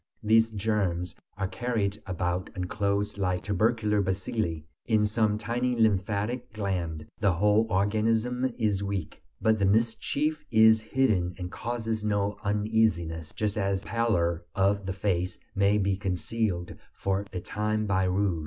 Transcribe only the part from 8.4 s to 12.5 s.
is weak. But the mischief is hidden and causes no